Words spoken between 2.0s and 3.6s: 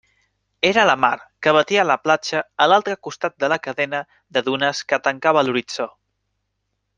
platja a l'altre costat de la